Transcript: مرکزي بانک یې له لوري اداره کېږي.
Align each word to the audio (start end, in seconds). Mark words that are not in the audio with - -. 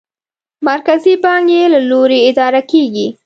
مرکزي 0.67 1.13
بانک 1.23 1.45
یې 1.53 1.63
له 1.73 1.79
لوري 1.89 2.19
اداره 2.29 2.61
کېږي. 2.71 3.07